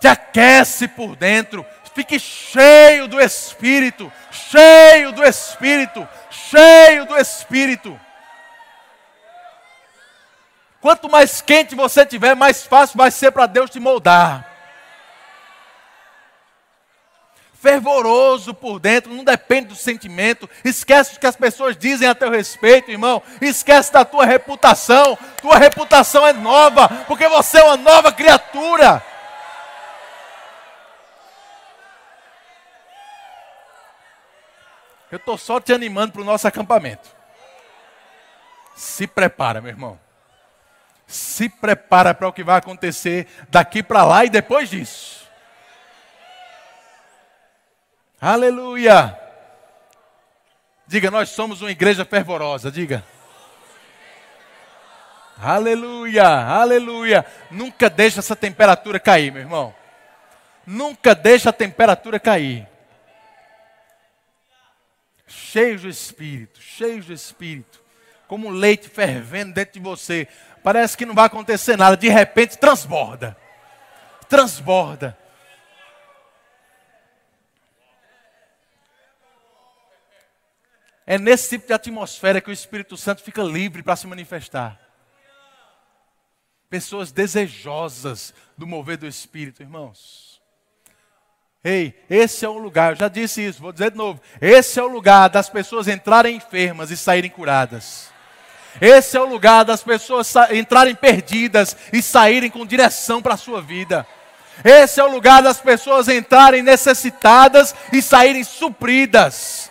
[0.00, 1.64] Te aquece por dentro.
[1.94, 7.98] Fique cheio do Espírito, cheio do Espírito, cheio do Espírito.
[10.80, 14.47] Quanto mais quente você tiver, mais fácil vai ser para Deus te moldar.
[17.60, 20.48] Fervoroso por dentro, não depende do sentimento.
[20.64, 23.20] Esquece o que as pessoas dizem a teu respeito, irmão.
[23.40, 25.18] Esquece da tua reputação.
[25.42, 29.02] Tua reputação é nova, porque você é uma nova criatura.
[35.10, 37.08] Eu estou só te animando para o nosso acampamento.
[38.76, 39.98] Se prepara, meu irmão.
[41.08, 45.17] Se prepara para o que vai acontecer daqui para lá e depois disso.
[48.20, 49.18] Aleluia!
[50.86, 53.04] Diga, nós somos uma igreja fervorosa, diga.
[55.40, 57.24] Aleluia, aleluia.
[57.50, 59.74] Nunca deixa essa temperatura cair, meu irmão.
[60.66, 62.66] Nunca deixa a temperatura cair
[65.28, 67.82] cheios do Espírito, cheios do Espírito,
[68.26, 70.26] como um leite fervendo dentro de você.
[70.62, 73.36] Parece que não vai acontecer nada, de repente transborda.
[74.28, 75.16] Transborda.
[81.10, 84.78] É nesse tipo de atmosfera que o Espírito Santo fica livre para se manifestar.
[86.68, 90.38] Pessoas desejosas do mover do Espírito, irmãos.
[91.64, 94.20] Ei, esse é o lugar, eu já disse isso, vou dizer de novo.
[94.38, 98.10] Esse é o lugar das pessoas entrarem enfermas e saírem curadas.
[98.78, 103.62] Esse é o lugar das pessoas entrarem perdidas e saírem com direção para a sua
[103.62, 104.06] vida.
[104.62, 109.70] Esse é o lugar das pessoas entrarem necessitadas e saírem supridas.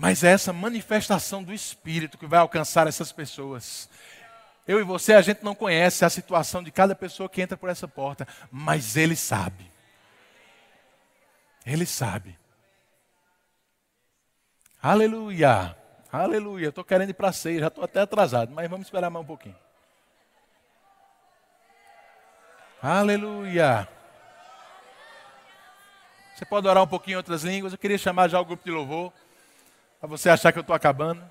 [0.00, 3.86] Mas é essa manifestação do Espírito que vai alcançar essas pessoas.
[4.66, 7.68] Eu e você, a gente não conhece a situação de cada pessoa que entra por
[7.68, 9.70] essa porta, mas Ele sabe.
[11.66, 12.38] Ele sabe.
[14.82, 15.76] Aleluia.
[16.10, 16.68] Aleluia.
[16.68, 19.28] Estou querendo ir para a ceia, já estou até atrasado, mas vamos esperar mais um
[19.28, 19.56] pouquinho.
[22.82, 23.86] Aleluia.
[26.34, 27.74] Você pode orar um pouquinho em outras línguas.
[27.74, 29.12] Eu queria chamar já o grupo de louvor.
[30.00, 31.22] Para você achar que eu estou acabando.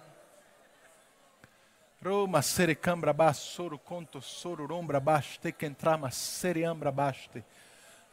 [2.06, 7.44] Roma serecambra soro conto soro rombra baste que entrama sereambra baste.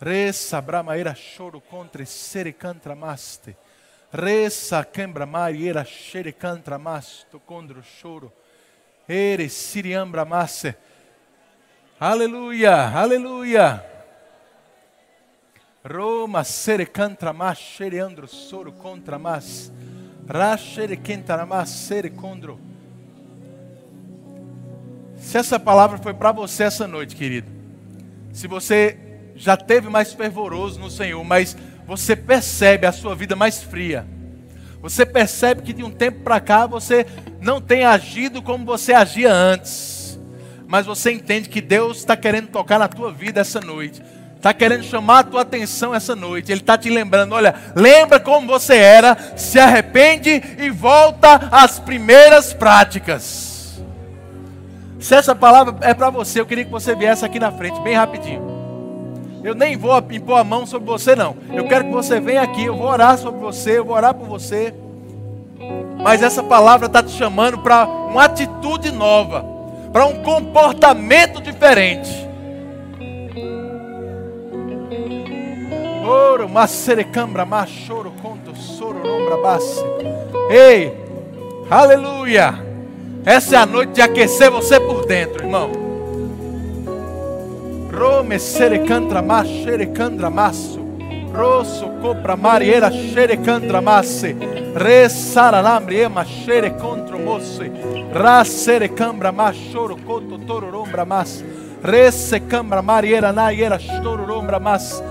[0.01, 3.55] Resa bramaera choro contra serecantra maste.
[4.11, 8.33] Resa quembra mariera xerecantra masto condro choro.
[9.07, 10.75] Ere siriambra masse.
[12.01, 13.85] Aleluia, aleluia.
[15.85, 19.71] Roma serecantra mas xereandro soro contra mas.
[25.19, 27.49] Se essa palavra foi para você essa noite, querido,
[28.33, 28.99] se você
[29.35, 34.07] já teve mais fervoroso no Senhor, mas você percebe a sua vida mais fria,
[34.81, 37.07] você percebe que de um tempo para cá você
[37.41, 40.19] não tem agido como você agia antes,
[40.67, 44.03] mas você entende que Deus está querendo tocar na tua vida essa noite,
[44.47, 48.47] está querendo chamar a tua atenção essa noite, Ele está te lembrando: olha, lembra como
[48.47, 53.81] você era, se arrepende e volta às primeiras práticas.
[55.01, 57.95] Se essa palavra é para você, eu queria que você viesse aqui na frente, bem
[57.95, 58.55] rapidinho.
[59.43, 61.37] Eu nem vou impor a mão sobre você, não.
[61.53, 64.27] Eu quero que você venha aqui, eu vou orar sobre você, eu vou orar por
[64.27, 64.73] você.
[66.03, 69.45] Mas essa palavra está te chamando para uma atitude nova,
[69.93, 72.26] para um comportamento diferente.
[76.07, 79.83] Ouro, macerecambra, machoro, conto, soro, lombra, basse.
[80.49, 80.95] Ei,
[81.69, 82.55] aleluia.
[83.25, 85.87] Essa é a noite de aquecer você por dentro, irmão.
[87.93, 90.79] Rome serecandra mas xerecandra masso.
[91.35, 94.37] Rosso copra mariera xerecandra masse.
[94.77, 97.73] Re saralambre ema xerecontro mosse.
[98.13, 101.43] Ra serecambra machoro coto toro rombra mas.
[101.83, 103.79] Re secambra mariera naiera
[104.27, 105.03] rombra mas.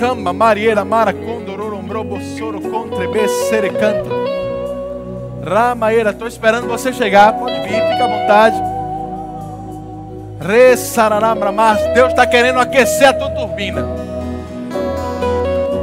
[0.00, 4.14] Camba mariera mara condoro rombro bossoro contre be serecandra.
[5.44, 7.34] Ramaeira, estou esperando você chegar.
[7.34, 8.62] Pode vir, fica à vontade.
[11.94, 13.84] Deus está querendo aquecer a tua turbina.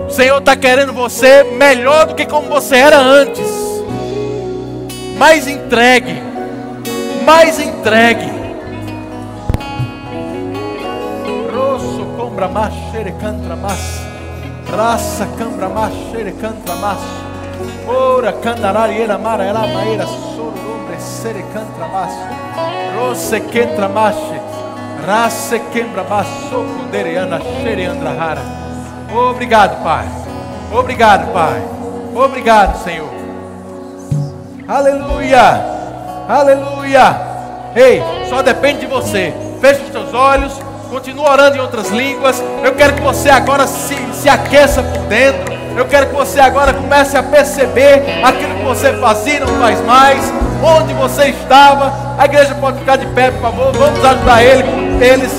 [0.07, 3.47] O Senhor está querendo você melhor do que como você era antes.
[5.15, 6.24] Mais entregue.
[7.24, 8.32] Mais entregue.
[11.53, 14.07] Rosso combra machere cantra mas.
[14.76, 16.99] Raça cambra machere cantra mas.
[17.88, 22.28] Ora candarariera mara era maera soro ombre sere cantra basso.
[22.97, 24.41] Rose kentra mashe.
[25.05, 28.41] Rasse quembra basso kundere ana shere andra rara.
[29.13, 30.05] Obrigado, Pai.
[30.74, 31.61] Obrigado, Pai.
[32.13, 33.09] Obrigado, Senhor.
[34.68, 35.63] Aleluia.
[36.28, 37.22] Aleluia.
[37.74, 39.34] Ei, só depende de você.
[39.61, 40.66] Feche os teus olhos.
[40.89, 42.41] Continua orando em outras línguas.
[42.63, 45.55] Eu quero que você agora se, se aqueça por dentro.
[45.75, 50.33] Eu quero que você agora comece a perceber aquilo que você fazia não faz mais.
[50.63, 51.93] Onde você estava.
[52.17, 53.73] A igreja pode ficar de pé, por favor.
[53.73, 54.63] Vamos ajudar ele,
[55.03, 55.31] eles.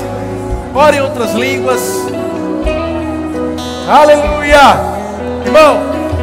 [0.73, 1.81] Ore em outras línguas.
[3.89, 4.59] Aleluia.
[5.45, 5.81] Irmão,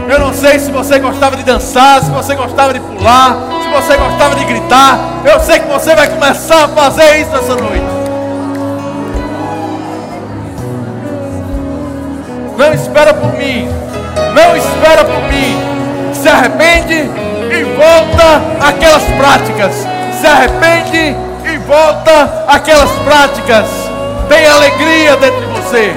[0.08, 3.96] eu não sei se você gostava de dançar, se você gostava de pular, se você
[3.96, 4.98] gostava de gritar.
[5.24, 7.85] Eu sei que você vai começar a fazer isso essa noite.
[12.56, 13.68] Não espera por mim.
[14.34, 15.60] Não espera por mim.
[16.14, 19.86] Se arrepende e volta àquelas práticas.
[20.20, 23.66] Se arrepende e volta àquelas práticas.
[24.28, 25.94] Tem alegria dentro de você.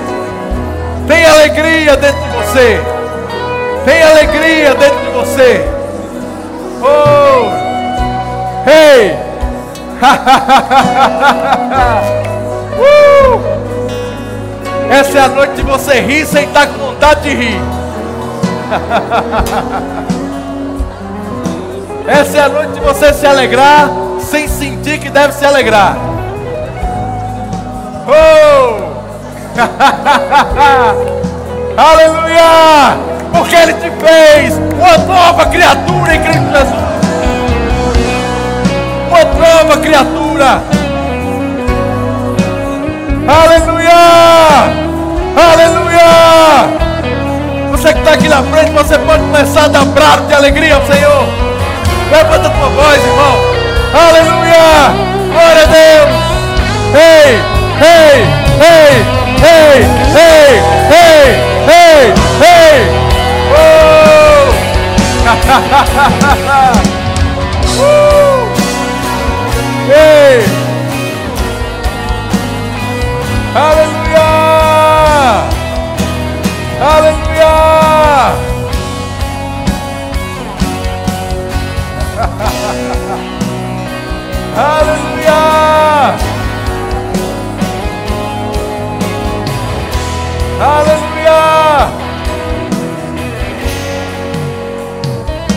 [1.07, 2.82] Tem alegria dentro de você.
[3.86, 5.66] Tem alegria dentro de você.
[6.82, 7.49] Oh!
[8.70, 9.16] Hey!
[12.80, 13.59] uh!
[14.89, 17.59] Essa é a noite de você rir sem estar com vontade de rir.
[22.07, 23.87] Essa é a noite de você se alegrar
[24.19, 25.95] sem sentir que deve se alegrar.
[28.07, 28.89] Oh!
[31.77, 32.97] Aleluia!
[33.31, 36.73] Porque Ele te fez uma nova criatura em Cristo Jesus.
[39.07, 40.63] Uma nova criatura.
[43.30, 43.93] Aleluia!
[45.38, 46.67] Aleluia!
[47.69, 50.84] Você que está aqui na frente, você pode começar a dar brado de alegria ao
[50.88, 51.27] Senhor.
[52.11, 53.38] Levanta a tua voz, irmão.
[53.93, 54.95] Aleluia!
[55.32, 56.09] Glória a Deus!
[56.95, 57.39] Ei,
[57.86, 58.25] ei,
[58.65, 59.05] ei,
[59.45, 59.86] ei,
[60.17, 60.57] ei,
[60.89, 61.30] ei,
[61.69, 62.77] ei, ei!
[63.53, 64.49] Oh!
[67.80, 68.49] uh!
[69.93, 70.59] Ei!
[73.56, 74.20] Aleluia!
[76.80, 77.54] Aleluia!
[84.56, 85.39] Aleluia!
[90.62, 91.89] Aleluia!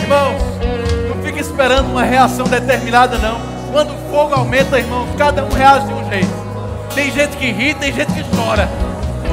[0.01, 0.41] Irmãos,
[1.09, 3.39] não fique esperando uma reação determinada, não.
[3.71, 6.42] Quando o fogo aumenta, irmãos, cada um reage de um jeito.
[6.95, 8.69] Tem gente que ri, tem gente que chora.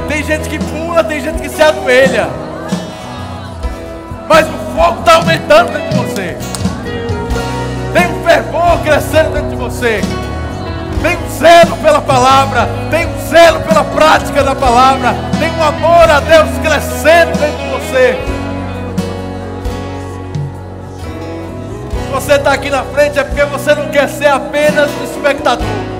[0.08, 2.28] Tem gente que pula, tem gente que se ajoelha.
[4.26, 6.36] Mas o fogo está aumentando dentro de você.
[7.92, 10.00] Tem um fervor crescendo dentro de você.
[11.02, 12.66] Tem um zelo pela palavra.
[12.90, 15.14] Tem um zelo pela prática da palavra.
[15.38, 18.18] Tem um amor a Deus crescendo dentro de você.
[22.04, 25.99] Se você está aqui na frente é porque você não quer ser apenas um espectador.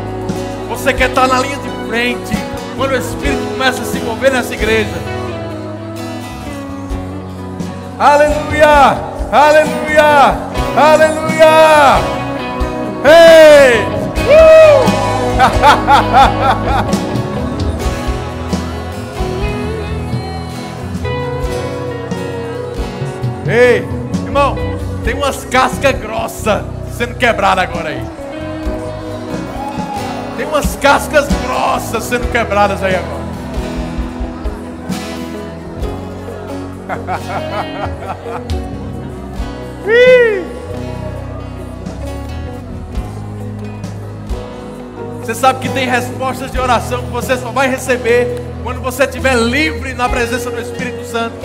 [0.71, 2.33] Você quer estar na linha de frente
[2.77, 4.95] quando o Espírito começa a se mover nessa igreja.
[7.99, 8.97] Aleluia!
[9.33, 10.39] Aleluia!
[10.77, 11.99] Aleluia!
[13.05, 13.81] Ei!
[14.15, 14.85] Uh!
[23.51, 23.85] Ei,
[24.25, 24.55] irmão,
[25.05, 26.63] tem umas cascas grossas
[26.97, 28.20] sendo quebradas agora aí.
[30.51, 33.21] Umas cascas grossas sendo quebradas aí agora.
[45.31, 49.37] Você sabe que tem respostas de oração que você só vai receber quando você estiver
[49.37, 51.37] livre na presença do Espírito Santo.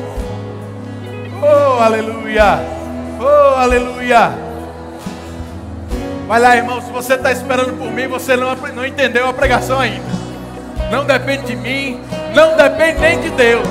[1.42, 2.60] Oh, aleluia!
[3.20, 4.32] Oh, aleluia!
[6.26, 9.78] Vai lá, irmão, se você está esperando por mim, você não, não entendeu a pregação
[9.78, 10.04] ainda.
[10.90, 12.00] Não depende de mim,
[12.34, 13.66] não depende nem de Deus.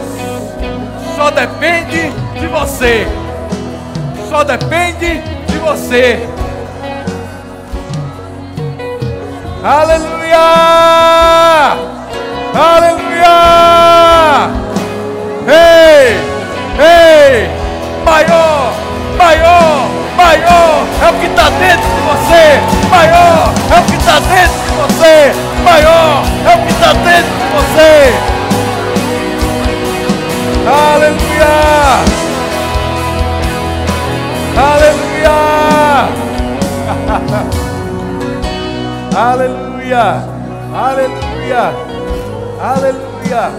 [1.15, 3.07] Só depende de você.
[4.29, 6.19] Só depende de você.
[9.63, 10.37] Aleluia!
[12.53, 13.35] Aleluia!
[15.47, 16.34] Ei!
[16.79, 17.49] Ei!
[18.03, 18.73] Maior!
[19.17, 19.89] Maior!
[20.15, 22.59] Maior é o que está dentro de você!
[22.89, 25.33] Maior é o que está dentro de você!
[25.63, 28.13] Maior é o que está dentro de você!
[30.67, 31.53] Aleluia!
[34.57, 35.35] Aleluia!
[39.15, 40.35] Aleluia!
[40.75, 41.73] Aleluia.
[42.59, 43.51] Aleluia.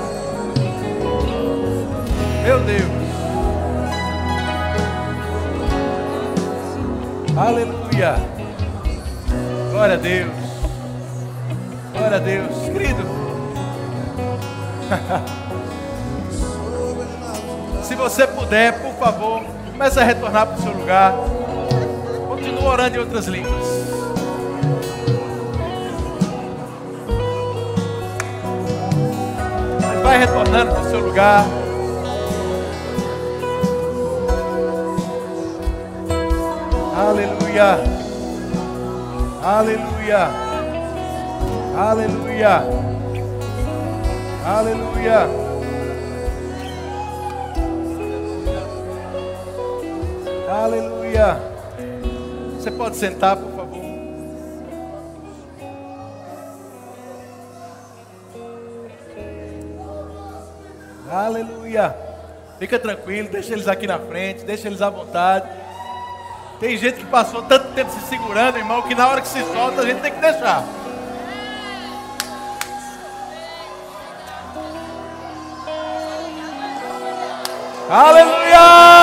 [2.43, 3.06] Meu Deus.
[7.37, 8.17] Aleluia.
[9.71, 10.33] Glória a Deus.
[11.93, 12.57] Glória a Deus.
[12.73, 13.05] Querido.
[17.85, 21.13] Se você puder, por favor, comece a retornar para o seu lugar.
[22.27, 23.67] Continue orando em outras línguas.
[30.03, 31.45] Vai retornando para o seu lugar.
[36.97, 37.79] Aleluia.
[39.43, 40.31] Aleluia.
[41.77, 42.63] Aleluia.
[44.47, 45.29] Aleluia.
[50.49, 51.39] Aleluia.
[52.59, 53.77] Você pode sentar, por favor.
[61.13, 61.95] Aleluia.
[62.59, 65.66] Fica tranquilo, deixa eles aqui na frente, deixa eles à vontade.
[66.59, 69.83] Tem gente que passou tanto tempo se segurando, irmão, que na hora que se solta
[69.83, 70.65] a gente tem que deixar.
[77.91, 78.96] Aleluia!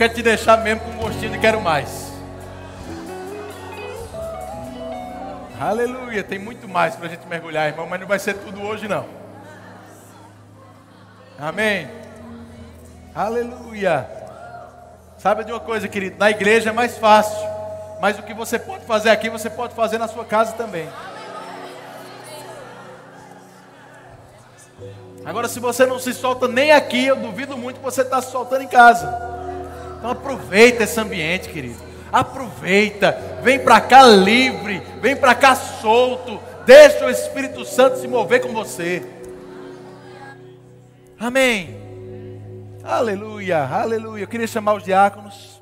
[0.00, 2.10] Quero te deixar mesmo com gostinho de quero mais.
[5.60, 6.24] Aleluia.
[6.24, 9.04] Tem muito mais para a gente mergulhar, irmão, mas não vai ser tudo hoje, não.
[11.38, 11.86] Amém.
[13.14, 14.08] Aleluia.
[15.18, 16.16] Sabe de uma coisa, querido?
[16.18, 17.46] Na igreja é mais fácil.
[18.00, 20.88] Mas o que você pode fazer aqui, você pode fazer na sua casa também.
[25.26, 28.30] Agora, se você não se solta nem aqui, eu duvido muito que você está se
[28.30, 29.39] soltando em casa.
[30.00, 31.76] Então aproveita esse ambiente, querido.
[32.10, 36.40] Aproveita, vem para cá livre, vem para cá solto.
[36.64, 39.06] Deixa o Espírito Santo se mover com você.
[41.18, 41.76] Amém.
[42.82, 44.22] Aleluia, aleluia.
[44.24, 45.59] Eu queria chamar os diáconos.